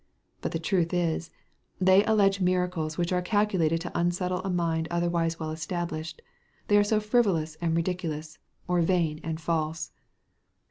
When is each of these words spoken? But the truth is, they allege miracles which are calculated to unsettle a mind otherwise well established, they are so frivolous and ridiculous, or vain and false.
But 0.41 0.51
the 0.51 0.57
truth 0.57 0.95
is, 0.95 1.29
they 1.79 2.03
allege 2.05 2.39
miracles 2.41 2.97
which 2.97 3.13
are 3.13 3.21
calculated 3.21 3.81
to 3.81 3.95
unsettle 3.95 4.39
a 4.41 4.49
mind 4.49 4.87
otherwise 4.89 5.39
well 5.39 5.51
established, 5.51 6.23
they 6.69 6.77
are 6.77 6.83
so 6.83 6.99
frivolous 6.99 7.53
and 7.61 7.75
ridiculous, 7.75 8.39
or 8.67 8.81
vain 8.81 9.19
and 9.23 9.39
false. 9.39 9.91